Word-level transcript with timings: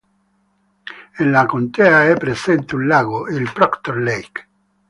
Nella 1.17 1.45
contea 1.45 2.05
è 2.05 2.17
presente 2.17 2.73
un 2.73 2.87
lago, 2.87 3.27
il 3.27 3.51
Proctor 3.53 3.97
Lake. 3.97 4.47